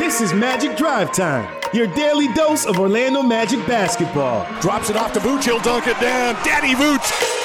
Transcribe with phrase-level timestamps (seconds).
[0.00, 4.46] This is Magic Drive Time, your daily dose of Orlando Magic basketball.
[4.62, 5.44] Drops it off to Vooch.
[5.44, 6.36] He'll dunk it down.
[6.42, 7.39] Daddy Vooch.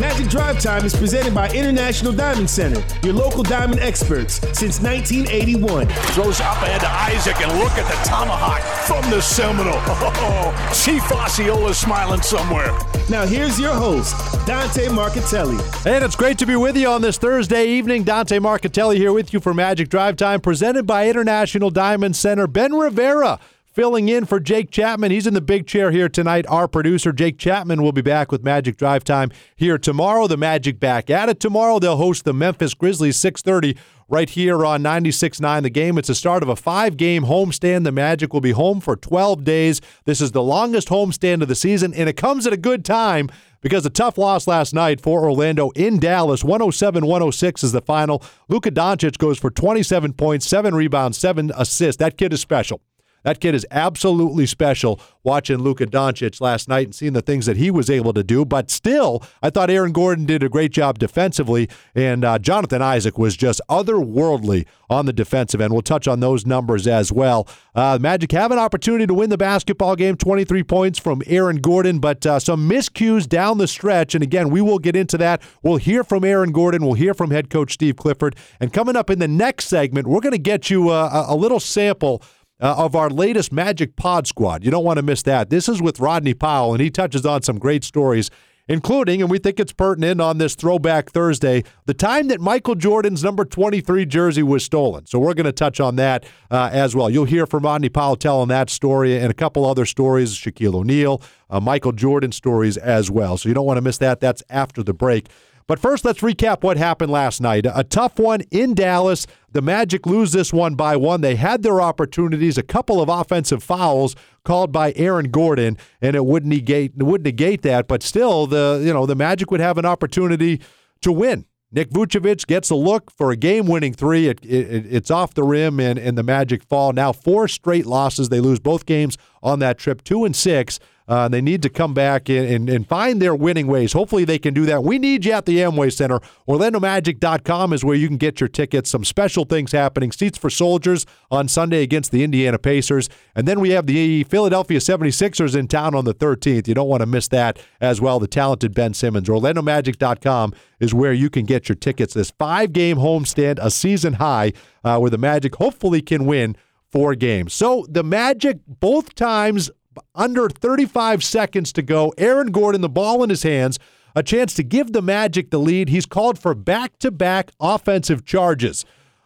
[0.00, 5.88] Magic Drive Time is presented by International Diamond Center, your local diamond experts since 1981.
[5.88, 9.78] Throws up ahead to Isaac, and look at the tomahawk from the Seminole.
[10.20, 12.76] Oh, Chief Osceola smiling somewhere.
[13.08, 14.14] Now here's your host,
[14.46, 15.58] Dante Marchitelli.
[15.86, 18.04] And it's great to be with you on this Thursday evening.
[18.04, 22.46] Dante Marchitelli here with you for Magic Drive Time, presented by International Diamond Center.
[22.46, 23.38] Ben Rivera
[23.78, 25.12] filling in for Jake Chapman.
[25.12, 26.44] He's in the big chair here tonight.
[26.48, 30.26] Our producer, Jake Chapman, will be back with Magic Drive Time here tomorrow.
[30.26, 31.78] The Magic back at it tomorrow.
[31.78, 35.96] They'll host the Memphis Grizzlies 630 right here on 96.9 The Game.
[35.96, 37.84] It's the start of a five-game homestand.
[37.84, 39.80] The Magic will be home for 12 days.
[40.06, 43.28] This is the longest homestand of the season, and it comes at a good time
[43.60, 46.42] because a tough loss last night for Orlando in Dallas.
[46.42, 48.24] 107 106 is the final.
[48.48, 52.00] Luka Doncic goes for 27 points, seven rebounds, seven assists.
[52.00, 52.80] That kid is special.
[53.22, 57.56] That kid is absolutely special watching Luka Doncic last night and seeing the things that
[57.56, 58.44] he was able to do.
[58.44, 63.18] But still, I thought Aaron Gordon did a great job defensively, and uh, Jonathan Isaac
[63.18, 65.72] was just otherworldly on the defensive end.
[65.72, 67.46] We'll touch on those numbers as well.
[67.74, 71.98] Uh, Magic have an opportunity to win the basketball game 23 points from Aaron Gordon,
[71.98, 74.14] but uh, some miscues down the stretch.
[74.14, 75.42] And again, we will get into that.
[75.62, 78.34] We'll hear from Aaron Gordon, we'll hear from head coach Steve Clifford.
[78.60, 81.60] And coming up in the next segment, we're going to get you a, a little
[81.60, 82.22] sample
[82.60, 84.64] uh, of our latest Magic Pod Squad.
[84.64, 85.50] You don't want to miss that.
[85.50, 88.30] This is with Rodney Powell, and he touches on some great stories,
[88.66, 93.24] including, and we think it's pertinent on this Throwback Thursday, the time that Michael Jordan's
[93.24, 95.06] number 23 jersey was stolen.
[95.06, 97.08] So we're going to touch on that uh, as well.
[97.08, 101.22] You'll hear from Rodney Powell telling that story and a couple other stories, Shaquille O'Neal,
[101.48, 103.38] uh, Michael Jordan stories as well.
[103.38, 104.20] So you don't want to miss that.
[104.20, 105.28] That's after the break.
[105.68, 107.66] But first, let's recap what happened last night.
[107.72, 109.26] A tough one in Dallas.
[109.52, 111.20] The Magic lose this one by one.
[111.20, 116.24] They had their opportunities, a couple of offensive fouls called by Aaron Gordon, and it
[116.24, 117.86] would negate would negate that.
[117.86, 120.60] But still, the you know the Magic would have an opportunity
[121.02, 121.44] to win.
[121.70, 124.26] Nick Vucevic gets a look for a game-winning three.
[124.28, 126.94] It, it, it's off the rim, and, and the Magic fall.
[126.94, 128.30] Now four straight losses.
[128.30, 130.80] They lose both games on that trip, two and six.
[131.08, 133.94] Uh, they need to come back and, and, find their winning ways.
[133.94, 134.84] Hopefully, they can do that.
[134.84, 136.20] We need you at the Amway Center.
[136.46, 138.90] OrlandoMagic.com is where you can get your tickets.
[138.90, 140.12] Some special things happening.
[140.12, 143.08] Seats for soldiers on Sunday against the Indiana Pacers.
[143.34, 146.68] And then we have the Philadelphia 76ers in town on the 13th.
[146.68, 148.18] You don't want to miss that as well.
[148.18, 149.28] The talented Ben Simmons.
[149.28, 152.12] OrlandoMagic.com is where you can get your tickets.
[152.12, 154.52] This five game homestand, a season high,
[154.84, 156.54] uh, where the Magic hopefully can win
[156.90, 157.52] four games.
[157.52, 159.70] So the Magic, both times
[160.14, 162.12] under 35 seconds to go.
[162.18, 163.78] Aaron Gordon, the ball in his hands,
[164.14, 165.88] a chance to give the Magic the lead.
[165.88, 168.84] He's called for back to back offensive charges.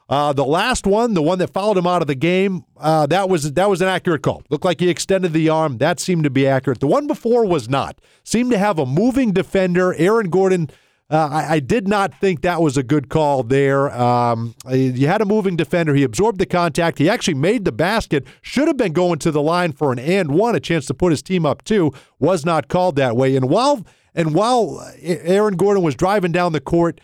[0.09, 3.31] Uh, the last one, the one that followed him out of the game, uh, that
[3.31, 4.43] was that was an accurate call.
[4.50, 5.78] Looked like he extended the arm.
[5.78, 6.81] That seemed to be accurate.
[6.81, 7.99] The one before was not.
[8.22, 9.94] Seemed to have a moving defender.
[9.94, 10.69] Aaron Gordon
[11.12, 13.91] uh, I, I, did not think that was a good call there.
[13.95, 15.95] Um, you had a moving defender.
[15.95, 16.99] He absorbed the contact.
[16.99, 18.27] He actually made the basket.
[18.41, 21.11] Should have been going to the line for an and one, a chance to put
[21.12, 21.93] his team up two.
[22.19, 23.37] Was not called that way.
[23.37, 23.84] And while
[24.15, 26.99] and while Aaron Gordon was driving down the court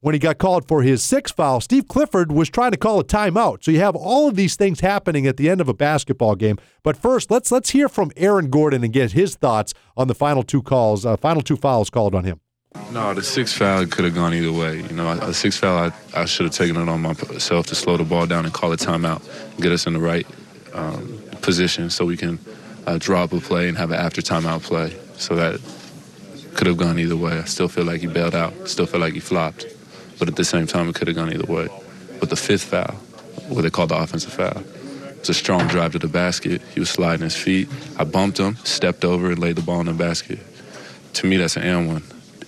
[0.00, 3.04] when he got called for his sixth foul, Steve Clifford was trying to call a
[3.04, 3.64] timeout.
[3.64, 6.58] So you have all of these things happening at the end of a basketball game.
[6.84, 10.44] But first, let's let's hear from Aaron Gordon and get his thoughts on the final
[10.44, 12.40] two calls, uh, final two fouls called on him.
[12.90, 14.78] No, the six foul could have gone either way.
[14.78, 17.96] You know, a six foul, I, I should have taken it on myself to slow
[17.96, 19.22] the ball down and call a timeout,
[19.60, 20.26] get us in the right
[20.72, 22.38] um, position so we can
[22.86, 24.96] uh, drop a play and have an after timeout play.
[25.16, 25.60] So that
[26.54, 27.38] could have gone either way.
[27.38, 29.66] I still feel like he bailed out, still feel like he flopped.
[30.18, 31.68] But at the same time, it could have gone either way.
[32.20, 32.94] But the fifth foul,
[33.48, 34.62] what they call the offensive foul,
[35.18, 36.62] it's a strong drive to the basket.
[36.74, 37.68] He was sliding his feet.
[37.98, 40.38] I bumped him, stepped over, and laid the ball in the basket.
[41.14, 42.02] To me, that's an and one.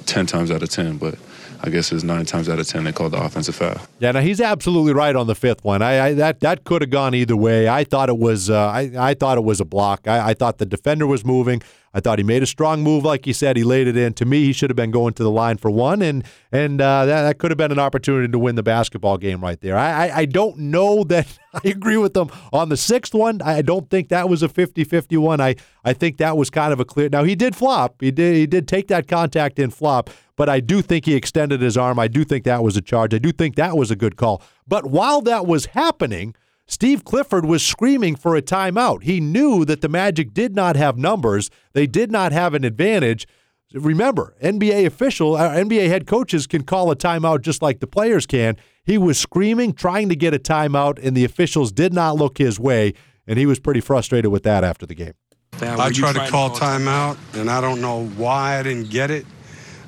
[0.06, 1.16] 10 times out of 10, but
[1.62, 3.80] I guess it's nine times out of 10 they called the offensive foul.
[3.98, 5.82] Yeah, now he's absolutely right on the fifth one.
[5.82, 7.68] I, I that that could have gone either way.
[7.68, 10.08] I thought it was uh, I, I thought it was a block.
[10.08, 11.62] I, I thought the defender was moving.
[11.92, 13.56] I thought he made a strong move, like he said.
[13.56, 14.14] He laid it in.
[14.14, 17.04] To me, he should have been going to the line for one, and and uh,
[17.04, 19.76] that, that could have been an opportunity to win the basketball game right there.
[19.76, 23.42] I, I, I don't know that I agree with them on the sixth one.
[23.42, 25.40] I don't think that was a 50-50 one.
[25.40, 27.08] I, I think that was kind of a clear.
[27.08, 27.96] Now he did flop.
[28.00, 30.10] He did he did take that contact and flop,
[30.40, 31.98] but I do think he extended his arm.
[31.98, 33.12] I do think that was a charge.
[33.12, 34.40] I do think that was a good call.
[34.66, 36.34] But while that was happening.
[36.66, 39.02] Steve Clifford was screaming for a timeout.
[39.02, 43.26] He knew that the Magic did not have numbers, they did not have an advantage.
[43.74, 48.24] Remember, NBA official, uh, NBA head coaches can call a timeout just like the players
[48.24, 48.56] can.
[48.84, 52.58] He was screaming, trying to get a timeout, and the officials did not look his
[52.58, 52.94] way,
[53.26, 55.14] and he was pretty frustrated with that after the game.
[55.60, 59.26] I tried to call timeout, and I don't know why I didn't get it.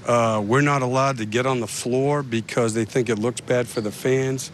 [0.07, 3.69] Uh, we're not allowed to get on the floor because they think it looks bad
[3.69, 4.51] for the fans.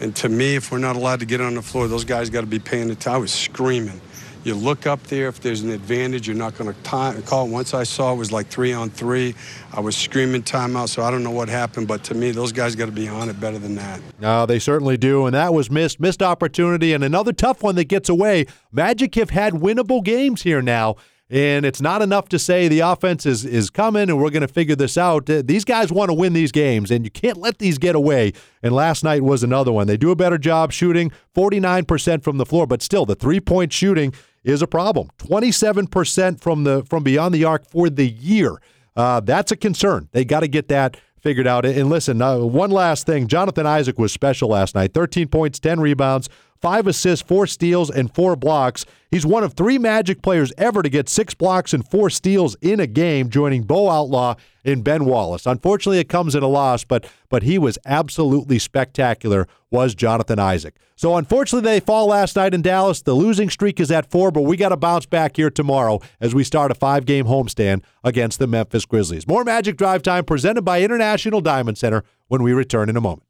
[0.00, 2.40] And to me, if we're not allowed to get on the floor, those guys got
[2.40, 3.12] to be paying attention.
[3.12, 4.00] I was screaming.
[4.42, 5.28] You look up there.
[5.28, 7.48] If there's an advantage, you're not going to call.
[7.48, 9.34] Once I saw it was like three on three,
[9.72, 10.88] I was screaming timeout.
[10.88, 13.28] So I don't know what happened, but to me, those guys got to be on
[13.28, 14.00] it better than that.
[14.18, 17.88] No, they certainly do, and that was missed, missed opportunity, and another tough one that
[17.88, 18.46] gets away.
[18.72, 20.96] Magic have had winnable games here now.
[21.30, 24.48] And it's not enough to say the offense is, is coming and we're going to
[24.48, 25.30] figure this out.
[25.30, 28.32] Uh, these guys want to win these games, and you can't let these get away.
[28.64, 29.86] And last night was another one.
[29.86, 33.72] They do a better job shooting 49% from the floor, but still, the three point
[33.72, 34.12] shooting
[34.42, 35.10] is a problem.
[35.18, 38.60] 27% from the from beyond the arc for the year.
[38.96, 40.08] Uh, that's a concern.
[40.12, 41.64] They got to get that figured out.
[41.64, 43.28] And listen, uh, one last thing.
[43.28, 46.28] Jonathan Isaac was special last night 13 points, 10 rebounds,
[46.60, 48.84] five assists, four steals, and four blocks.
[49.10, 52.78] He's one of three Magic players ever to get six blocks and four steals in
[52.78, 55.46] a game, joining Bo Outlaw and Ben Wallace.
[55.46, 59.48] Unfortunately, it comes at a loss, but but he was absolutely spectacular.
[59.70, 60.76] Was Jonathan Isaac?
[60.96, 63.02] So unfortunately, they fall last night in Dallas.
[63.02, 66.34] The losing streak is at four, but we got to bounce back here tomorrow as
[66.34, 69.26] we start a five-game homestand against the Memphis Grizzlies.
[69.26, 73.29] More Magic Drive Time presented by International Diamond Center when we return in a moment.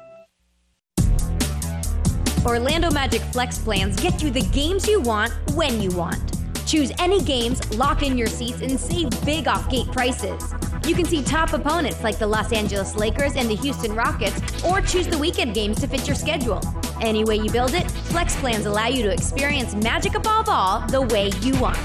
[2.45, 6.19] Orlando Magic Flex plans get you the games you want when you want.
[6.65, 10.53] Choose any games, lock in your seats, and save big off gate prices.
[10.87, 14.81] You can see top opponents like the Los Angeles Lakers and the Houston Rockets, or
[14.81, 16.61] choose the weekend games to fit your schedule.
[16.99, 21.01] Any way you build it, Flex plans allow you to experience Magic above all the
[21.01, 21.77] way you want.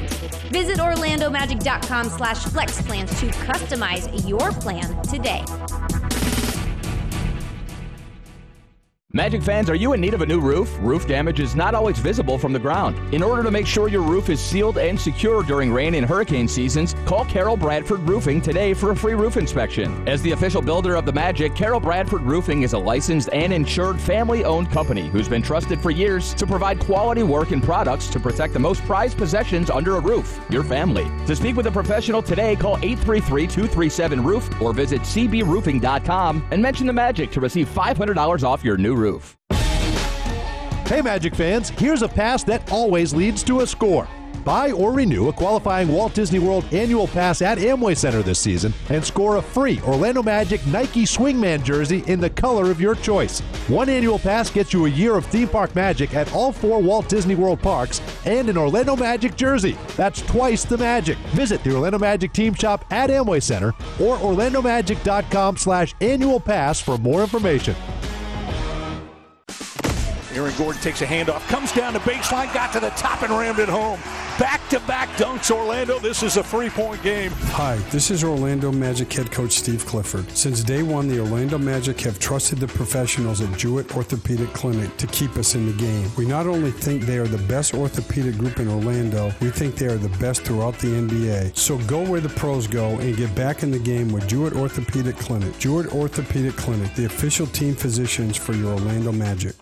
[0.52, 5.44] Visit OrlandoMagic.com slash flex plans to customize your plan today.
[9.16, 10.76] Magic fans, are you in need of a new roof?
[10.78, 12.98] Roof damage is not always visible from the ground.
[13.14, 16.46] In order to make sure your roof is sealed and secure during rain and hurricane
[16.46, 20.06] seasons, call Carol Bradford Roofing today for a free roof inspection.
[20.06, 23.98] As the official builder of the Magic, Carol Bradford Roofing is a licensed and insured
[23.98, 28.20] family owned company who's been trusted for years to provide quality work and products to
[28.20, 31.10] protect the most prized possessions under a roof your family.
[31.26, 36.86] To speak with a professional today, call 833 237 Roof or visit cbroofing.com and mention
[36.86, 39.37] the Magic to receive $500 off your new roof roof.
[40.87, 44.08] Hey, Magic fans, here's a pass that always leads to a score.
[44.44, 48.73] Buy or renew a qualifying Walt Disney World annual pass at Amway Center this season
[48.91, 53.41] and score a free Orlando Magic Nike Swingman jersey in the color of your choice.
[53.67, 57.09] One annual pass gets you a year of theme park magic at all four Walt
[57.09, 59.76] Disney World parks and an Orlando Magic jersey.
[59.97, 61.19] That's twice the magic.
[61.35, 63.70] Visit the Orlando Magic team shop at Amway Center
[64.00, 67.75] or orlandomagic.com slash annual pass for more information.
[70.37, 73.59] Aaron Gordon takes a handoff, comes down the baseline, got to the top and rammed
[73.59, 73.99] it home.
[74.38, 75.99] Back to back dunks, Orlando.
[75.99, 77.31] This is a three point game.
[77.52, 80.31] Hi, this is Orlando Magic head coach Steve Clifford.
[80.37, 85.07] Since day one, the Orlando Magic have trusted the professionals at Jewett Orthopedic Clinic to
[85.07, 86.11] keep us in the game.
[86.19, 89.87] We not only think they are the best orthopedic group in Orlando, we think they
[89.87, 91.57] are the best throughout the NBA.
[91.57, 95.16] So go where the pros go and get back in the game with Jewett Orthopedic
[95.16, 95.59] Clinic.
[95.59, 99.55] Jewett Orthopedic Clinic, the official team physicians for your Orlando Magic.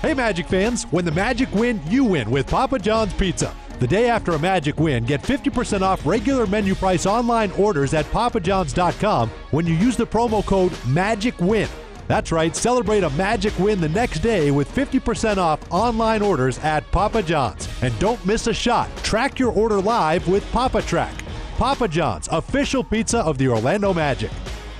[0.00, 3.52] Hey, Magic fans, when the Magic win, you win with Papa John's Pizza.
[3.80, 8.04] The day after a Magic win, get 50% off regular menu price online orders at
[8.12, 11.68] papajohns.com when you use the promo code MAGICWIN.
[12.06, 16.88] That's right, celebrate a Magic win the next day with 50% off online orders at
[16.92, 17.68] Papa John's.
[17.82, 18.88] And don't miss a shot.
[18.98, 21.12] Track your order live with Papa Track.
[21.56, 24.30] Papa John's, official pizza of the Orlando Magic.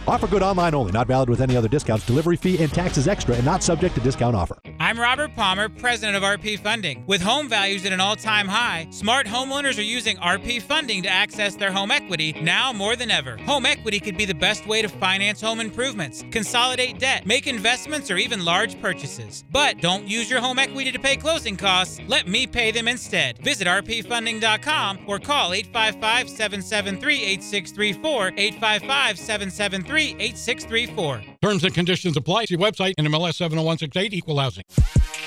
[0.06, 2.06] Offer good online only, not valid with any other discounts.
[2.06, 4.58] Delivery fee and taxes extra and not subject to discount offer.
[4.88, 7.04] I'm Robert Palmer, president of RP Funding.
[7.06, 11.10] With home values at an all time high, smart homeowners are using RP Funding to
[11.10, 13.36] access their home equity now more than ever.
[13.42, 18.10] Home equity could be the best way to finance home improvements, consolidate debt, make investments,
[18.10, 19.44] or even large purchases.
[19.50, 22.00] But don't use your home equity to pay closing costs.
[22.08, 23.36] Let me pay them instead.
[23.44, 28.28] Visit rpfunding.com or call 855 773 8634.
[28.38, 31.22] 855 773 8634.
[31.42, 32.46] Terms and conditions apply.
[32.46, 34.64] See website and MLS 70168 Equal Housing.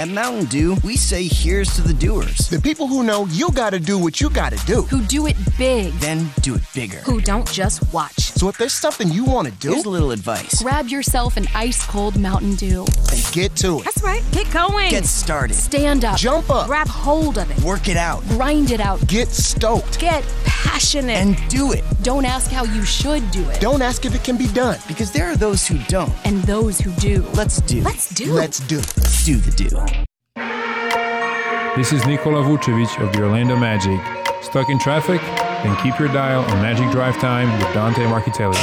[0.01, 2.49] At Mountain Dew, we say here's to the doers.
[2.49, 4.81] The people who know you gotta do what you gotta do.
[4.81, 5.93] Who do it big.
[5.99, 6.97] Then do it bigger.
[7.01, 8.31] Who don't just watch.
[8.31, 10.63] So if there's something you wanna do, here's a little advice.
[10.63, 12.83] Grab yourself an ice cold Mountain Dew.
[13.11, 13.83] And get to it.
[13.83, 14.23] That's right.
[14.31, 14.89] Get going.
[14.89, 15.53] Get started.
[15.53, 16.17] Stand up.
[16.17, 16.65] Jump up.
[16.65, 17.63] Grab hold of it.
[17.63, 18.27] Work it out.
[18.29, 19.05] Grind it out.
[19.05, 19.99] Get stoked.
[19.99, 21.17] Get passionate.
[21.17, 21.83] And do it.
[22.01, 23.61] Don't ask how you should do it.
[23.61, 24.79] Don't ask if it can be done.
[24.87, 26.11] Because there are those who don't.
[26.25, 27.21] And those who do.
[27.35, 27.83] Let's do.
[27.83, 28.33] Let's do.
[28.33, 28.81] Let's do.
[29.21, 29.69] Let's do the do.
[31.75, 33.99] This is Nikola Vucevic of the Orlando Magic.
[34.41, 35.21] Stuck in traffic?
[35.21, 38.57] Then keep your dial on Magic Drive Time with Dante Marchitelli.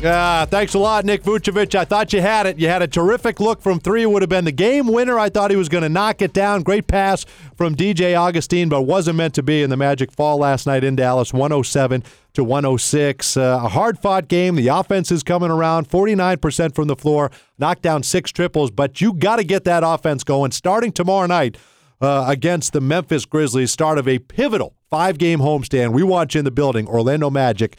[0.00, 1.74] Yeah, thanks a lot, Nick Vucevic.
[1.74, 2.60] I thought you had it.
[2.60, 4.02] You had a terrific look from three.
[4.02, 5.18] It would have been the game winner.
[5.18, 6.62] I thought he was going to knock it down.
[6.62, 7.24] Great pass
[7.56, 9.64] from DJ Augustin, but wasn't meant to be.
[9.64, 12.04] And the Magic fall last night in Dallas, 107
[12.34, 13.36] to 106.
[13.36, 14.56] Uh, a hard fought game.
[14.56, 19.14] The offense is coming around, 49% from the floor, knocked down six triples, but you
[19.14, 21.56] got to get that offense going starting tomorrow night.
[22.00, 25.92] Uh, against the Memphis Grizzlies, start of a pivotal five game homestand.
[25.92, 27.78] We watch in the building, Orlando Magic.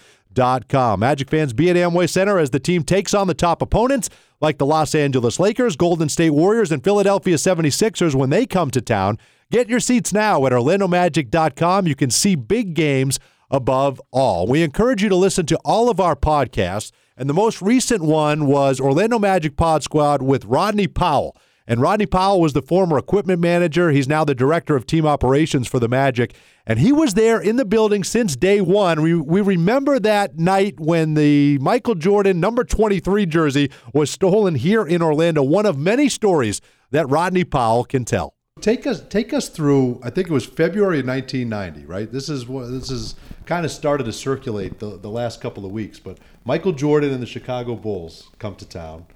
[0.68, 1.00] Com.
[1.00, 4.10] Magic fans be at Amway Center as the team takes on the top opponents
[4.42, 8.82] like the Los Angeles Lakers, Golden State Warriors, and Philadelphia 76ers when they come to
[8.82, 9.18] town.
[9.50, 11.88] Get your seats now at OrlandoMagic.com.
[11.88, 13.18] You can see big games
[13.56, 14.46] above all.
[14.46, 18.46] We encourage you to listen to all of our podcasts, and the most recent one
[18.46, 21.36] was Orlando Magic Pod Squad with Rodney Powell.
[21.68, 23.90] And Rodney Powell was the former equipment manager.
[23.90, 26.36] He's now the director of team operations for the Magic.
[26.68, 29.02] And he was there in the building since day one.
[29.02, 34.86] We, we remember that night when the Michael Jordan number 23 jersey was stolen here
[34.86, 35.42] in Orlando.
[35.42, 38.35] One of many stories that Rodney Powell can tell.
[38.62, 40.00] Take us take us through.
[40.02, 42.10] I think it was February of 1990, right?
[42.10, 45.72] This is what this is kind of started to circulate the, the last couple of
[45.72, 46.00] weeks.
[46.00, 49.08] But Michael Jordan and the Chicago Bulls come to town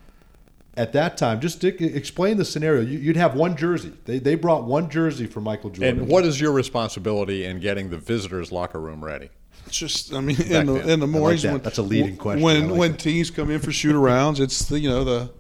[0.76, 2.82] at that time, just explain the scenario.
[2.82, 3.94] You'd have one jersey.
[4.06, 6.00] They, they brought one jersey for Michael Jordan.
[6.00, 9.30] And what is your responsibility in getting the visitors' locker room ready?
[9.66, 11.54] It's just, I mean, in the, in the mornings like that.
[11.54, 12.44] when that's a leading question.
[12.44, 13.00] When like when that.
[13.00, 15.32] teams come in for shoot arounds, it's the you know the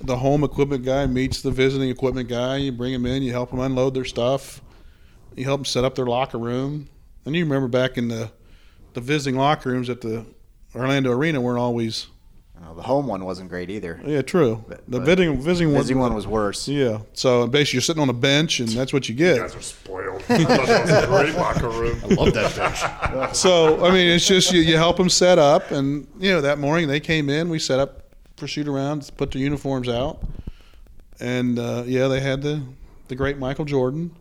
[0.00, 2.56] the home equipment guy meets the visiting equipment guy.
[2.56, 4.60] You bring them in, you help them unload their stuff,
[5.36, 6.88] you help them set up their locker room.
[7.24, 8.30] And you remember back in the
[8.94, 10.24] the visiting locker rooms at the
[10.74, 12.06] Orlando Arena weren't always
[12.74, 14.00] the home one wasn't great either.
[14.04, 14.64] Yeah, true.
[14.68, 16.68] But, the visiting visiting, visiting one, one was worse.
[16.68, 17.00] Yeah.
[17.12, 19.36] So basically, you're sitting on a bench, and that's what you get.
[19.36, 20.22] You guys are spoiled.
[20.28, 22.00] I that was a great locker room.
[22.04, 23.34] I love that bench.
[23.34, 26.58] so I mean, it's just you, you help them set up, and you know that
[26.58, 28.07] morning they came in, we set up
[28.38, 30.22] for shoot arounds, put their uniforms out,
[31.20, 32.62] and uh, yeah, they had the
[33.08, 34.14] the great Michael Jordan.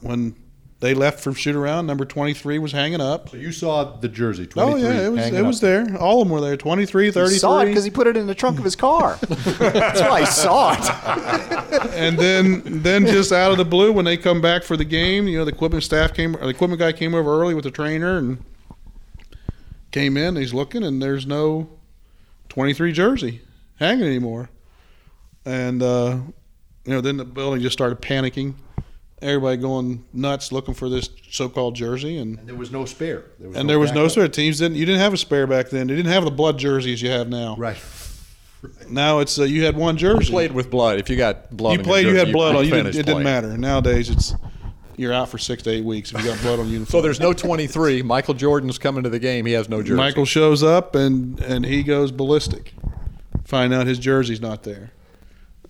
[0.00, 0.36] When
[0.80, 1.86] they left from shoot around.
[1.86, 3.30] Number 23 was hanging up.
[3.30, 5.96] So you saw the jersey, 23 Oh, yeah, it was, it was there.
[5.98, 7.32] All of them were there 23, 33.
[7.34, 9.18] He saw it because he put it in the trunk of his car.
[9.22, 11.94] That's why I saw it.
[11.94, 15.26] and then then just out of the blue, when they come back for the game,
[15.26, 17.72] you know, the equipment staff came, or the equipment guy came over early with the
[17.72, 18.44] trainer and
[19.90, 20.36] came in.
[20.36, 21.68] He's looking, and there's no
[22.58, 23.40] 23 jersey
[23.78, 24.50] hanging anymore.
[25.44, 26.18] And, uh,
[26.84, 28.54] you know, then the building just started panicking
[29.22, 33.26] everybody going nuts looking for this so-called jersey, and, and there was no spare.
[33.38, 34.26] There was and no there was no spare.
[34.26, 34.76] Teams didn't.
[34.76, 35.86] You didn't have a spare back then.
[35.86, 37.54] They didn't have the blood jerseys you have now.
[37.56, 37.78] Right.
[38.88, 40.24] Now it's uh, you had one jersey.
[40.24, 40.98] You played with blood.
[40.98, 42.06] If you got blood, you played.
[42.06, 42.64] You jersey, had blood you on.
[42.64, 43.06] You didn't, it playing.
[43.06, 43.56] didn't matter.
[43.56, 44.34] Nowadays it's
[44.98, 46.90] you're out for six to eight weeks if you got blood on uniform.
[46.90, 48.02] So there's no 23.
[48.02, 49.46] Michael Jordan's coming to the game.
[49.46, 49.94] He has no jersey.
[49.94, 52.74] Michael shows up and and he goes ballistic.
[53.44, 54.92] Find out his jersey's not there,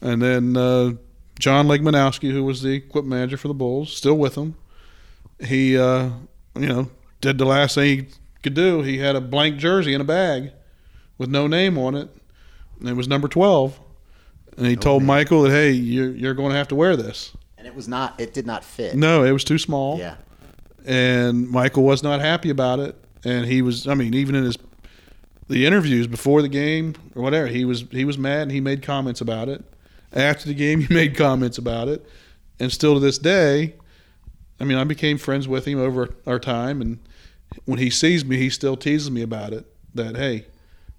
[0.00, 0.56] and then.
[0.56, 0.92] Uh,
[1.38, 4.56] John Ligmanowski, who was the equipment manager for the Bulls, still with them.
[5.38, 6.10] He, uh,
[6.56, 8.06] you know, did the last thing he
[8.42, 8.82] could do.
[8.82, 10.50] He had a blank jersey in a bag
[11.16, 12.08] with no name on it,
[12.80, 13.78] and it was number twelve.
[14.56, 15.06] And he no told name.
[15.06, 17.36] Michael that, hey, you're, you're going to have to wear this.
[17.58, 18.18] And it was not.
[18.18, 18.94] It did not fit.
[18.94, 19.98] No, it was too small.
[19.98, 20.14] Yeah.
[20.86, 23.86] And Michael was not happy about it, and he was.
[23.86, 24.56] I mean, even in his
[25.48, 28.82] the interviews before the game or whatever, he was he was mad and he made
[28.82, 29.64] comments about it
[30.12, 32.06] after the game, he made comments about it,
[32.58, 33.74] and still to this day,
[34.60, 36.98] I mean, I became friends with him over our time, and
[37.64, 39.66] when he sees me, he still teases me about it.
[39.94, 40.46] That hey,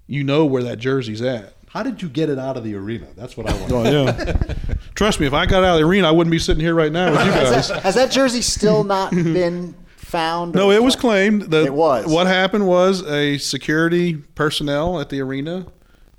[0.08, 1.54] you know where that jersey's at.
[1.70, 3.08] How did you get it out of the arena?
[3.16, 3.72] That's what I want.
[3.72, 4.54] oh yeah,
[5.00, 6.92] trust me, if I got out of the arena, I wouldn't be sitting here right
[6.92, 7.54] now with you guys.
[7.54, 10.54] has, that, has that jersey still not been found?
[10.54, 11.44] No, it was claimed.
[11.44, 12.06] The, it was.
[12.06, 15.68] What happened was a security personnel at the arena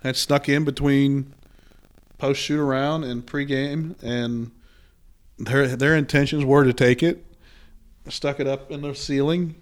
[0.03, 1.35] had snuck in between
[2.17, 4.51] post shoot around and pregame, and
[5.39, 7.23] their their intentions were to take it,
[8.09, 9.57] stuck it up in the ceiling,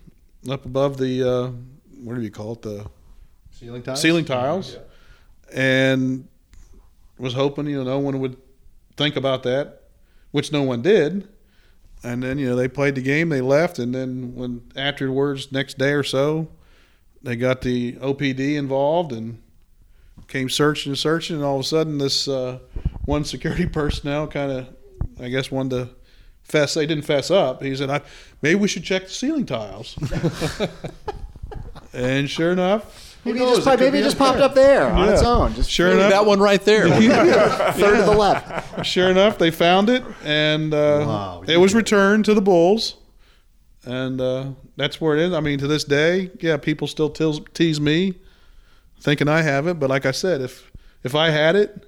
[0.49, 1.51] up above the uh,
[2.05, 2.87] what do you call it the
[3.51, 4.01] ceiling tiles.
[4.01, 4.75] Ceiling tiles.
[4.75, 5.61] Yeah.
[5.61, 6.29] and
[7.19, 8.37] was hoping you know no one would
[8.99, 9.85] think about that,
[10.33, 11.29] which no one did.
[12.05, 15.79] And then you know they played the game, they left, and then when afterwards, next
[15.79, 16.49] day or so,
[17.23, 19.43] they got the OPD involved and
[20.29, 22.59] came searching and searching, and all of a sudden this uh,
[23.05, 24.69] one security personnel kind of,
[25.21, 25.89] I guess, wanted to
[26.45, 26.75] fess.
[26.75, 27.63] They didn't fess up.
[27.63, 28.03] He said, I,
[28.43, 29.99] "Maybe we should check the ceiling tiles."
[31.93, 33.08] and sure enough.
[33.25, 35.55] Maybe it just, pop- maybe it just popped up there on its own.
[35.55, 36.89] Just Sure enough, that one right there.
[37.73, 38.65] Third to the left.
[38.87, 42.97] Sure enough, they found it, and uh, it was returned to the Bulls,
[43.85, 45.33] and uh, that's where it is.
[45.33, 48.15] I mean, to this day, yeah, people still tease, tease me,
[49.01, 49.81] thinking I have it.
[49.81, 50.71] But like I said, if
[51.03, 51.87] if I had it,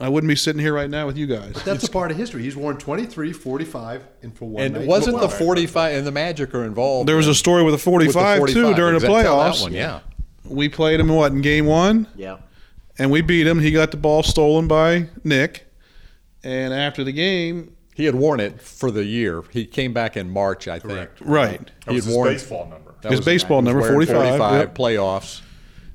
[0.00, 1.54] I wouldn't be sitting here right now with you guys.
[1.64, 2.42] That's a part of history.
[2.42, 4.86] He's worn 23, 45, and for one And night.
[4.88, 5.32] wasn't the Wow.
[5.32, 7.08] 45 and the Magic are involved?
[7.08, 9.36] There was a story with a 45, With the too 45, during the exact- tell
[9.38, 9.56] playoffs.
[9.58, 10.00] That one, yeah.
[10.44, 12.06] We played him what in game one?
[12.16, 12.38] Yeah.
[12.98, 13.58] And we beat him.
[13.60, 15.66] He got the ball stolen by Nick,
[16.42, 19.42] and after the game, He had worn it for the year.
[19.50, 21.10] He came back in March, I think.
[21.20, 21.60] Right.
[21.86, 22.94] That He was had his worn baseball number.
[23.02, 24.74] that His was- baseball number, wearing 45, 45 yep.
[24.74, 25.40] playoffs.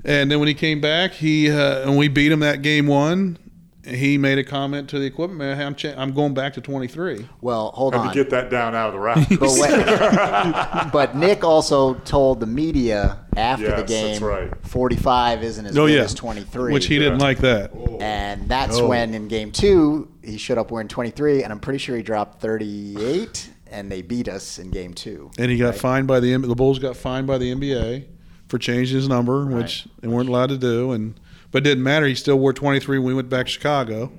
[0.05, 3.37] And then when he came back, he uh, and we beat him that game one.
[3.85, 5.57] He made a comment to the equipment man.
[5.57, 7.27] "Hey, I'm cha- I'm going back to 23.
[7.41, 8.07] Well, hold Had on.
[8.09, 9.37] to get that down out of the rafters.
[9.37, 9.49] But,
[10.83, 14.67] when- but Nick also told the media after Yes, the game, that's right.
[14.67, 16.73] 45 isn't as Oh good yeah, as 23.
[16.73, 17.71] which he didn't like that.
[17.73, 17.97] Oh.
[17.99, 18.87] And that's No.
[18.87, 22.41] when in game two, he showed up wearing 23, and I'm pretty sure he dropped
[22.41, 25.31] 38, and they beat us in game two.
[25.37, 25.75] And he got right?
[25.79, 28.05] fined by the the Bulls got fined by the NBA
[28.47, 30.91] for changing his number, which they weren't allowed to do.
[30.91, 31.19] And
[31.51, 32.05] but it didn't matter.
[32.07, 34.11] He still wore 23 when we went back to Chicago.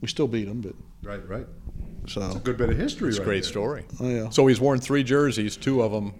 [0.00, 1.46] We still beat him, but Right, right.
[2.06, 3.50] so It's a good bit of history It's a great there.
[3.50, 3.84] story.
[4.00, 4.30] Oh, yeah.
[4.30, 5.56] So he's worn three jerseys.
[5.58, 6.14] Two of them,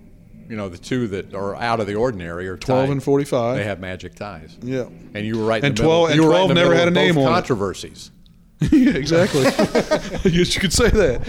[0.50, 2.90] you know, the two that are out of the ordinary are 12 tied.
[2.92, 3.56] and 45.
[3.56, 4.58] They have magic ties.
[4.60, 4.86] Yeah.
[5.14, 6.06] And you were right in And the middle.
[6.06, 7.34] 12 and you were right 12 the never had a name both on it.
[7.36, 8.10] controversies.
[8.72, 9.42] yeah, exactly.
[10.30, 11.22] yes, you could say that.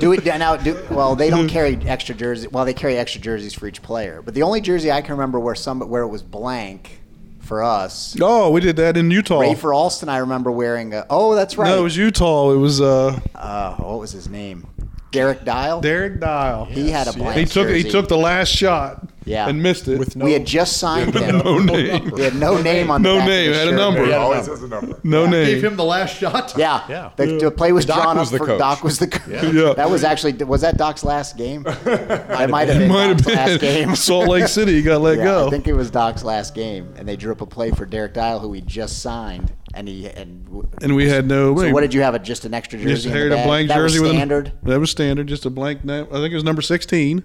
[0.00, 0.56] Do it now.
[0.56, 2.50] Do, well, they don't carry extra jerseys.
[2.50, 4.20] Well, they carry extra jerseys for each player.
[4.22, 7.00] But the only jersey I can remember where some where it was blank
[7.40, 8.16] for us.
[8.20, 9.38] Oh, we did that in Utah.
[9.40, 11.06] Ray for Alston, I remember wearing a.
[11.08, 11.68] Oh, that's right.
[11.70, 12.50] No, it was Utah.
[12.50, 14.66] It was uh, uh, what was his name?
[15.10, 15.80] Derrick Dial.
[15.80, 16.64] Derrick Dial.
[16.66, 19.08] He had a blank He took he took the last shot.
[19.24, 19.46] Yeah.
[19.46, 19.98] and missed it.
[19.98, 21.38] With no, we had just signed him.
[21.44, 22.10] no name.
[22.12, 24.04] We had no name on the No back of name, the had a number.
[24.04, 24.16] It Yeah.
[24.16, 24.98] always has a number.
[25.04, 25.44] No Gave name.
[25.46, 26.54] Gave him the last shot.
[26.56, 27.10] Yeah, Yeah.
[27.16, 28.58] The, the play was Doc drawn was up the for coach.
[28.58, 29.52] Doc was the coach.
[29.52, 29.74] Yeah.
[29.74, 31.62] That was actually was that Doc's last game?
[31.84, 33.94] That might have been Might have Doc's last game.
[33.96, 34.72] Salt Lake City.
[34.76, 35.46] He got let yeah, go.
[35.48, 38.14] I think it was Doc's last game, and they drew up a play for Derrick
[38.14, 40.66] Dial, who we just signed, and he and.
[40.82, 41.56] and we had no.
[41.56, 42.14] So what did you have?
[42.14, 42.94] A, just an extra jersey?
[42.94, 44.52] Just had a blank that jersey was with standard.
[44.62, 45.26] A, that was standard.
[45.26, 45.80] Just a blank.
[45.88, 47.22] I think it was number sixteen.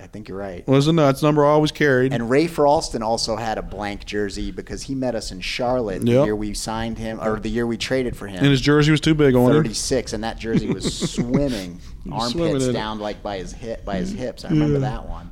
[0.00, 0.66] I think you're right.
[0.66, 2.12] Was the nuts number I always carried.
[2.12, 6.10] And Rafer Alston also had a blank jersey because he met us in Charlotte the
[6.10, 6.24] Yep.
[6.26, 8.38] year we signed him, or the year we traded for him.
[8.38, 9.52] and his jersey was too big on him.
[9.52, 12.72] 36, and that jersey was swimming, swimming armpits it.
[12.72, 14.18] down like by his hip, by his mm-hmm.
[14.18, 14.44] hips.
[14.44, 14.90] I remember Yeah.
[14.90, 15.30] that one,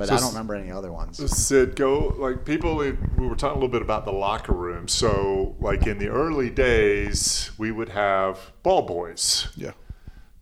[0.00, 1.18] but So I don't remember any other ones.
[1.36, 2.76] Sid, go like people.
[2.76, 4.88] We were talking a little bit about the locker room.
[4.88, 9.72] So, like in the early days, we would have ball boys, Yeah.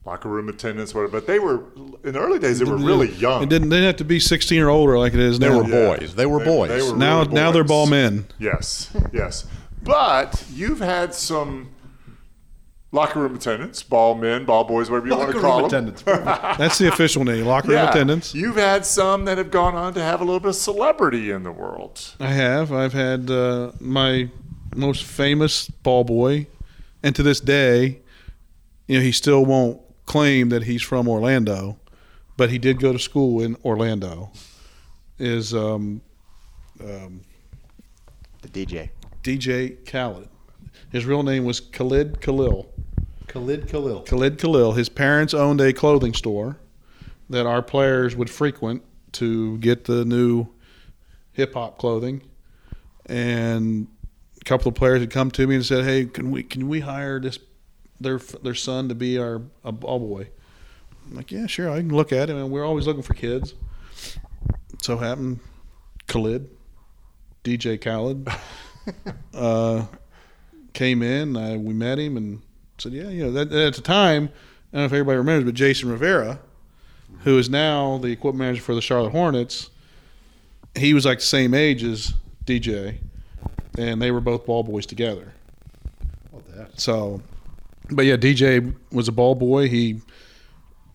[0.07, 1.13] locker room attendants, whatever.
[1.13, 1.65] But they were
[2.05, 2.59] in the early days.
[2.61, 3.43] They were really young.
[3.43, 3.69] It didn't.
[3.69, 5.59] They didn't have to be sixteen or older like it is They now.
[5.59, 6.15] were boys.
[6.15, 6.69] They were boys.
[6.71, 8.27] They were now, really now they're ball men.
[8.39, 9.45] Yes, yes.
[9.83, 11.71] But you've had some
[12.93, 15.89] locker room attendants, ball men, ball boys, whatever you want to call room them.
[15.89, 16.03] attendants.
[16.59, 17.45] That's the official name.
[17.47, 17.91] Locker room Yeah.
[17.91, 18.35] attendants.
[18.35, 21.43] You've had some that have gone on to have a little bit of celebrity in
[21.43, 22.15] the world.
[22.21, 22.73] I have.
[22.73, 24.31] I've had uh, my
[24.75, 26.47] most famous ball boy,
[27.03, 28.01] and to this day,
[28.87, 31.79] you know, he still won't claim that he's from Orlando,
[32.39, 34.31] but he did go to school in Orlando.
[35.19, 36.01] Is um,
[36.81, 37.21] um,
[38.43, 38.91] The DJ.
[39.23, 40.29] DJ Khaled.
[40.93, 42.73] His real name was Khalid Khalil.
[43.29, 44.03] Khalid Khalil.
[44.03, 44.73] Khalid Khalil.
[44.73, 46.59] His parents owned a clothing store
[47.31, 50.49] that our players would frequent to get the new
[51.33, 52.23] hip hop clothing.
[53.07, 53.87] And
[54.41, 56.81] a couple of players had come to me and said, "Hey, can we can we
[56.81, 57.39] hire this
[58.01, 60.29] their their son to be our a ball boy?"
[61.07, 61.71] I'm like, "Yeah, sure.
[61.71, 62.37] I can look at him.
[62.37, 63.55] And we're always looking for kids."
[64.83, 65.41] So happened,
[66.07, 66.49] Khalid,
[67.45, 68.29] DJ Khaled,
[69.35, 69.87] uh,
[70.73, 71.37] came in.
[71.37, 72.43] I, we met him and
[72.79, 74.31] said, "Yeah, you know." That, at the time,
[74.73, 76.41] I don't know if everybody remembers, but Jason Rivera,
[77.21, 79.71] who is now the equipment manager for the Charlotte Hornets,
[80.77, 82.15] he was like the same age as
[82.45, 82.99] DJ,
[83.77, 85.33] and they were both ball boys together.
[86.77, 87.21] So,
[87.91, 89.69] but yeah, DJ was a ball boy.
[89.69, 90.01] He,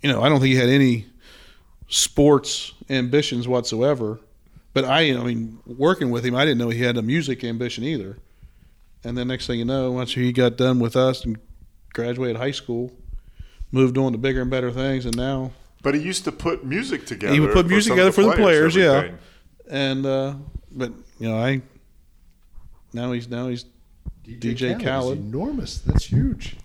[0.01, 1.05] you know, I don't think he had any
[1.87, 4.19] sports ambitions whatsoever.
[4.73, 7.83] But I, I mean, working with him, I didn't know he had a music ambition
[7.83, 8.17] either.
[9.03, 11.37] And then next thing you know, once he got done with us and
[11.93, 12.91] graduated high school,
[13.71, 15.51] moved on to bigger and better things, and now
[15.81, 17.33] But he used to put music together.
[17.33, 19.11] he would put music together of for the players, yeah.
[19.69, 20.35] And uh,
[20.71, 21.61] but you know, I
[22.93, 23.65] now he's now he's
[24.25, 25.17] DJ, Khaled Khaled.
[25.19, 25.77] is enormous.
[25.79, 26.57] That's huge.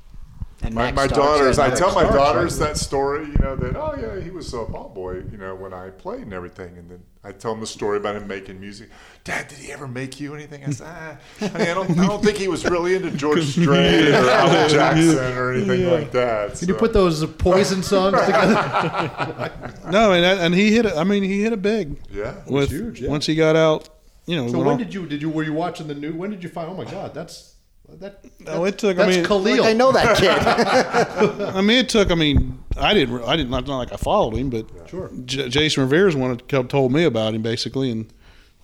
[0.61, 2.67] And My, my daughters, I tell my Starks, daughters right?
[2.71, 5.73] that story, you know, that, oh, yeah, he was a ball boy, you know, when
[5.73, 6.77] I played and everything.
[6.77, 8.89] And then I tell them the story about him making music.
[9.23, 10.65] Dad, did he ever make you anything?
[10.65, 13.45] I said, ah, I, mean, I, don't, I don't think he was really into George
[13.45, 15.91] Strait or Alan Jackson or anything Yeah.
[15.93, 16.59] like that.
[16.59, 19.53] Can you put those poison songs together?
[19.91, 20.95] No, and and he hit it.
[20.97, 21.97] I mean, he hit it big.
[22.11, 22.35] Yeah.
[22.47, 23.09] with huge, yeah.
[23.09, 23.89] once he got out,
[24.27, 24.47] you know.
[24.49, 26.13] so when on- did you did you were you watching the new?
[26.13, 26.69] When did you find?
[26.69, 27.55] Oh my God, that's
[27.97, 28.25] that.
[28.41, 28.97] No, it took.
[28.97, 29.57] That's I mean, Khalil.
[29.59, 30.31] Like, I know that kid.
[31.57, 32.11] I mean, it took.
[32.11, 33.23] I mean, I didn't.
[33.25, 33.51] I didn't.
[33.51, 35.11] Not, not like I followed him, but Sure.
[35.25, 38.13] J- Jason Rivera's one that told me about him basically, and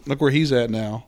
[0.06, 1.06] look where he's at now.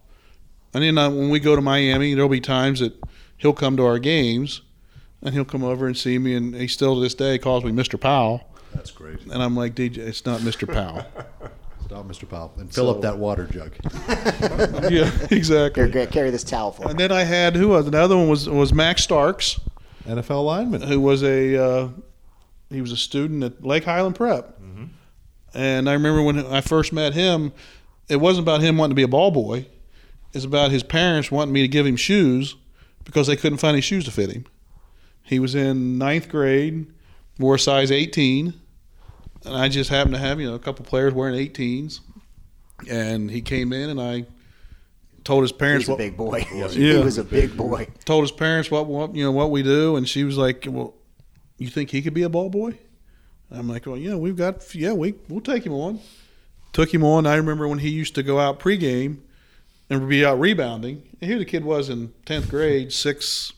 [0.74, 2.92] And then uh, when we go to Miami, there'll be times that
[3.38, 4.60] he'll come to our games,
[5.22, 7.72] and he'll come over and see me, and he still to this day calls me
[7.72, 7.98] Mr.
[7.98, 9.20] Powell, That's great.
[9.22, 10.70] and I'm like, DJ, it's not Mr.
[10.70, 11.06] Powell.
[11.86, 12.28] Stop, Mr.
[12.28, 13.72] Powell, and fill up that water jug.
[14.90, 15.82] yeah, exactly.
[15.84, 16.98] Here, Grant, carry this towel for And me.
[16.98, 19.60] then I had who was another one was was Max Starks,
[20.04, 20.82] NFL lineman.
[20.82, 21.88] who was a uh,
[22.70, 24.52] he was a student at Lake Highland Prep.
[25.54, 27.50] And I remember when I first met him,
[28.10, 29.66] it wasn't about him wanting to be a ball boy.
[30.34, 32.56] It's about his parents wanting me to give him shoes
[33.04, 34.44] because they couldn't find any shoes to fit him.
[35.22, 36.92] He was in ninth grade,
[37.38, 38.52] wore a size 18,
[39.46, 42.00] and I just happened to have you know a couple players wearing 18s,
[42.90, 44.26] and he came in and I
[45.24, 46.46] told his parents He's a what big boy.
[46.52, 46.68] Yeah.
[46.68, 47.88] He was a big boy.
[48.04, 50.94] told his parents what, what you know what we do, and she was like, "Well,
[51.58, 52.78] you think he could be a ball boy?"
[53.50, 56.00] I'm like, "Well, yeah, we've got yeah, we we'll take him on."
[56.72, 57.26] Took him on.
[57.26, 59.20] I remember when he used to go out pregame
[59.88, 61.02] and be out rebounding.
[61.20, 63.54] And here the kid was in tenth grade, six,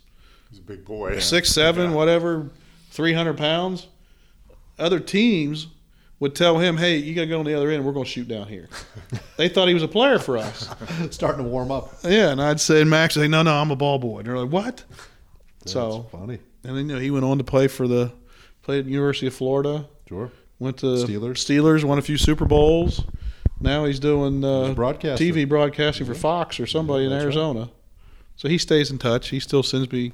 [0.50, 1.18] He's a big boy.
[1.18, 2.50] six, seven, whatever,
[2.90, 3.88] three hundred pounds.
[4.78, 5.66] Other teams
[6.20, 7.84] would tell him, "Hey, you got to go on the other end.
[7.84, 8.68] We're going to shoot down here."
[9.36, 10.68] they thought he was a player for us.
[11.10, 11.94] Starting to warm up.
[12.02, 14.18] Yeah, and I'd say, Max say, no, no, I'm a ball boy.
[14.18, 14.84] And they're like, what?
[15.64, 16.38] so funny.
[16.64, 18.12] And then you know he went on to play for the
[18.62, 19.86] played at University of Florida.
[20.08, 20.30] Sure.
[20.58, 21.36] Went to Steelers.
[21.36, 23.04] Steelers won a few Super Bowls.
[23.60, 24.74] Now he's doing uh.
[24.74, 27.24] TV broadcasting for Fox or somebody in That's right.
[27.24, 27.70] Arizona.
[28.36, 29.28] So he stays in touch.
[29.28, 30.12] He still sends me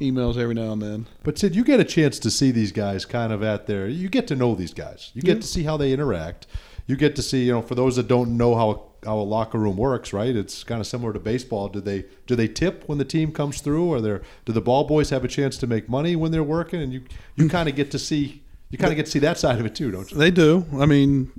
[0.00, 1.06] emails every now and then.
[1.22, 3.86] But Sid, you get a chance to see these guys kind of at their.
[3.88, 5.10] You get to know these guys.
[5.14, 5.40] You get Yeah.
[5.42, 6.46] to see how they interact.
[6.86, 9.58] You get to see, you know, for those that don't know how how a locker
[9.58, 10.34] room works, right?
[10.34, 11.68] It's kind of similar to baseball.
[11.68, 14.84] Do they do they tip when the team comes through, or they do the ball
[14.84, 16.80] boys have a chance to make money when they're working?
[16.80, 17.02] And you
[17.36, 19.66] you kind of get to see you kind of get to see that side of
[19.66, 20.16] it too, don't you?
[20.18, 20.64] They do.
[20.78, 21.30] I mean,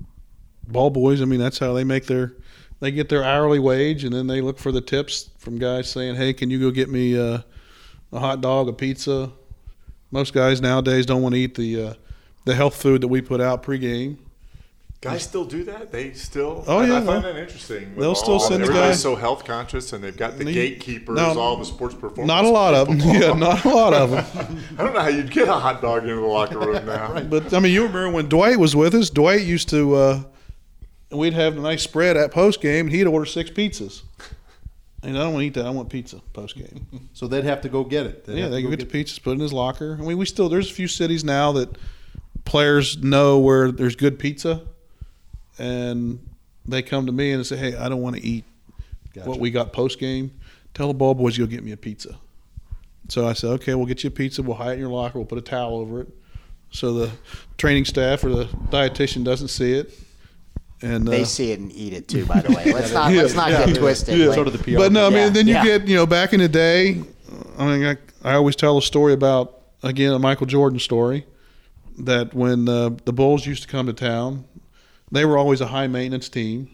[0.68, 1.22] ball boys.
[1.22, 2.34] I mean, that's how they make their.
[2.82, 6.16] They get their hourly wage, and then they look for the tips from guys saying,
[6.16, 7.40] "Hey, can you go get me uh,
[8.16, 9.32] a hot dog, a pizza?"
[10.12, 11.94] Most guys nowadays don't want to eat the uh,
[12.46, 14.18] the health food that we put out pregame.
[15.02, 15.92] Guys still do that?
[15.92, 16.64] They still?
[16.66, 17.94] Oh, I, yeah, I find that interesting.
[17.96, 21.38] they'll still send the everybody's guy- so health conscious, and they've got the gatekeepers, No,
[21.40, 22.28] all the sports performance.
[22.28, 22.98] Not a lot of them.
[23.04, 24.64] yeah, not a lot of them.
[24.80, 27.20] I don't know how you'd get a hot dog into the locker room now.
[27.30, 29.12] But I mean, you remember when Dwight was with us?
[29.12, 29.94] Dwight used to.
[29.96, 30.24] Uh,
[31.12, 34.02] we'd have a nice spread at post game, and he'd order six pizzas.
[35.06, 35.68] And I don't want to eat that.
[35.68, 36.88] I want pizza post game.
[37.14, 38.26] So they'd have to go get it.
[38.26, 39.98] They'd yeah, they go can get the pizzas put in his locker.
[39.98, 41.78] I mean, we still there's a few cities now that
[42.44, 44.64] players know where there's good pizza,
[45.58, 46.20] and
[46.66, 48.44] they come to me and say, "Hey, I don't want to eat
[49.24, 50.32] what we got post game.
[50.74, 52.18] Tell the ball boys you'll get me a pizza."
[53.08, 54.44] So I said, "Okay, we'll get you a pizza.
[54.44, 55.18] We'll hide it in your locker.
[55.18, 56.10] We'll put a towel over it,
[56.72, 57.12] so the
[57.58, 59.94] training staff or the dietitian doesn't see it."
[60.82, 62.26] And They uh, see it and eat it too.
[62.26, 63.66] By the way, let's not let's not Yeah.
[63.66, 64.18] get twisted.
[64.18, 64.28] Yeah.
[64.28, 65.30] Like- But no, I mean, Yeah.
[65.30, 65.64] then you Yeah.
[65.64, 67.02] get you know back in the day.
[67.58, 67.98] I mean, I,
[68.30, 71.26] I always tell a story about again a Michael Jordan story
[72.00, 74.44] that when uh, the Bulls used to come to town,
[75.12, 76.70] they were always a high maintenance team.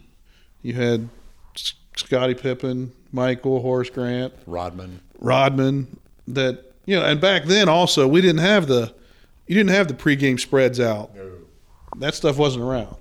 [0.62, 1.08] You had
[1.56, 5.98] S- Scottie Pippen, Michael, Horace Grant, Rodman, Rodman.
[6.26, 8.92] That you know, and back then also we didn't have the
[9.46, 11.12] you didn't have the pregame spreads out.
[11.98, 12.96] That stuff wasn't around.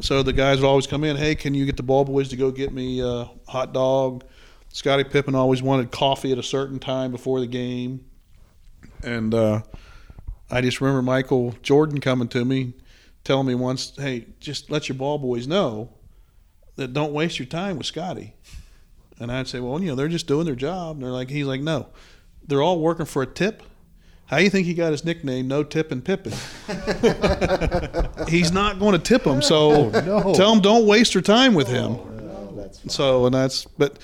[0.00, 1.16] So the guys would always come in.
[1.16, 4.24] Hey, can you get the ball boys to go get me a hot dog?
[4.72, 8.04] Scottie Pippen always wanted coffee at a certain time before the game,
[9.02, 9.62] and uh,
[10.50, 12.74] I just remember Michael Jordan coming to me,
[13.24, 15.90] telling me once, "Hey, just let your ball boys know
[16.76, 18.34] that don't waste your time with Scottie."
[19.18, 21.46] And I'd say, "Well, you know, they're just doing their job." And they're like, "He's
[21.46, 21.88] like, no,
[22.46, 23.64] they're all working for a tip."
[24.30, 26.32] How do you think he got his nickname, No Tip and Pippen?
[28.28, 30.32] He's not going to tip them, so Oh, no.
[30.34, 31.94] tell him don't waste your time with him.
[31.94, 33.98] Oh, so, and that's, but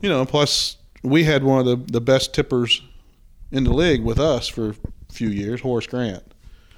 [0.00, 2.80] you know, plus we had one of the, the best tippers
[3.50, 4.74] in the league with us for a
[5.12, 6.22] few years, Horace Grant.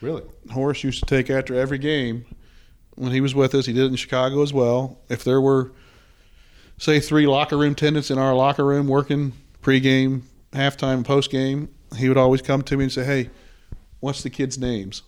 [0.01, 0.23] Really?
[0.51, 2.25] Horace used to take after every game
[2.95, 3.67] when he was with us.
[3.67, 4.99] He did it in Chicago as well.
[5.11, 5.73] If there were,
[6.79, 10.23] say, three locker room attendants in our locker room working pregame,
[10.55, 13.31] halftime, postgame, he would always come to me and say, "Hey,
[14.01, 15.03] what's the kids' names?"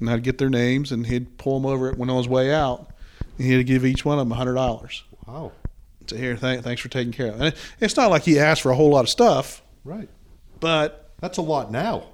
[0.00, 2.88] And I'd get their names, and he'd pull them over when on his way out,
[3.38, 5.04] and he'd give each one of them a hundred dollars.
[5.26, 5.52] Wow.
[6.08, 7.44] So here, th- thanks for taking care of it.
[7.44, 10.08] And it's not like he asked for a whole lot of stuff, Right.
[10.58, 12.04] but That's a lot now.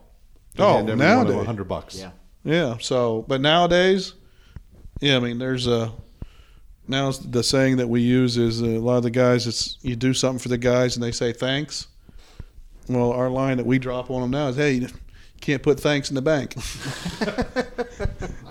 [0.58, 1.42] Oh, hand every one of them nowadays.
[1.42, 1.98] a hundred bucks.
[1.98, 2.10] Yeah.
[2.44, 2.76] Yeah.
[2.80, 4.12] So, but nowadays,
[5.00, 5.92] yeah, I mean, there's a
[6.86, 9.46] now the saying that we use is uh, a lot of the guys.
[9.46, 11.86] It's you do something for the guys and they say thanks.
[12.88, 14.88] Well, our line that we drop on them now is, "Hey, you
[15.40, 16.54] can't put thanks in the bank."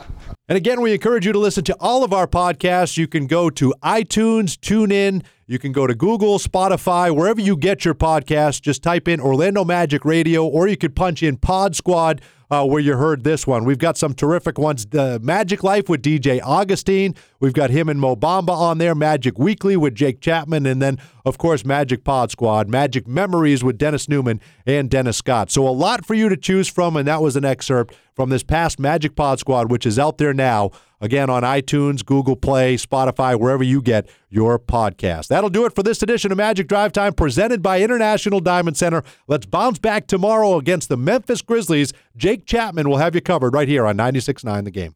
[0.50, 2.96] And again, we encourage you to listen to all of our podcasts.
[2.96, 7.84] You can go to iTunes, TuneIn, you can go to Google, Spotify, wherever you get
[7.84, 8.62] your podcasts.
[8.62, 12.80] Just type in Orlando Magic Radio, or you could punch in Pod Squad uh, where
[12.80, 13.66] you heard this one.
[13.66, 14.86] We've got some terrific ones.
[14.86, 17.16] The Magic Life with DJ Augustin.
[17.40, 18.96] We've got him and Mo Bamba on there.
[18.96, 20.66] Magic Weekly with Jake Chapman.
[20.66, 22.70] And then, of course, Magic Pod Squad.
[22.70, 25.52] Magic Memories with Dennis Neumann and Dennis Scott.
[25.52, 26.96] So a lot for you to choose from.
[26.96, 30.34] And that was an excerpt from this past Magic Pod Squad, which is out there
[30.34, 30.72] now.
[31.00, 35.28] Again, on iTunes, Google Play, Spotify, wherever you get your podcast.
[35.28, 39.04] That'll do it for this edition of Magic Drive Time presented by International Diamond Center.
[39.28, 41.94] Let's bounce back tomorrow against the Memphis Grizzlies.
[42.18, 44.96] Jake Chapman will have you covered right here on 96.9 The Game.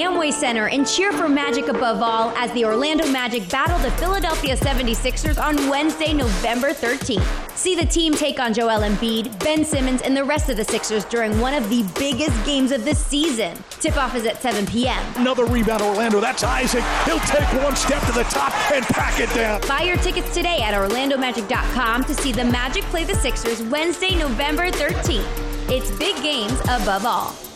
[0.00, 4.56] Amway Center and cheer for Magic above all as the Orlando Magic battle the Philadelphia
[4.56, 7.22] 76ers on Wednesday, November 13th.
[7.54, 11.04] See the team take on Joel Embiid, Ben Simmons, and the rest of the Sixers
[11.04, 13.62] during one of the biggest games of the season.
[13.72, 15.04] Tip off is at 7 p.m.
[15.16, 16.18] Another rebound, Orlando.
[16.18, 16.82] That's Isaac.
[17.04, 19.60] He'll take one step to the top and pack it down.
[19.68, 24.70] Buy your tickets today at OrlandoMagic.com to see the Magic play the Sixers Wednesday, November
[24.70, 25.70] 13th.
[25.70, 27.49] It's big games above all.